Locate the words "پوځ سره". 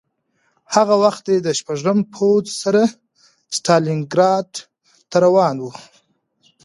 2.15-2.83